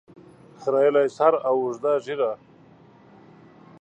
[0.61, 2.31] خریلي سر او اوږده ږیره